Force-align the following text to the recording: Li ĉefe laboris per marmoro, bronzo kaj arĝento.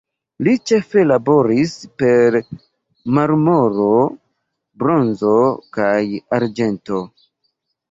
Li 0.45 0.51
ĉefe 0.69 1.01
laboris 1.09 1.73
per 2.03 2.37
marmoro, 3.19 3.87
bronzo 4.85 5.37
kaj 5.79 5.95
arĝento. 6.41 7.07